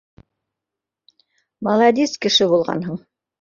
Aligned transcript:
—Маладис 1.67 2.15
кеше 2.25 2.49
булғанһың 2.55 2.99